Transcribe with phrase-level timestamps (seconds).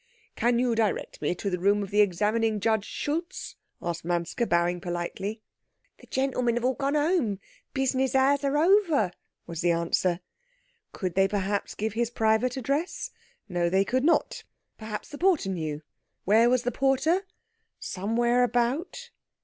[0.35, 4.81] "Can you direct me to the room of the Examining Judge Schultz?" asked Manske, bowing
[4.81, 5.43] politely.
[5.99, 7.39] "The gentlemen have all gone home.
[7.75, 9.11] Business hours are over,"
[9.45, 10.19] was the answer.
[10.91, 13.11] Could they perhaps give his private address?
[13.47, 14.43] No, they could not;
[14.75, 15.83] perhaps the porter knew.
[16.25, 17.27] Where was the porter?
[17.79, 19.11] Somewhere about.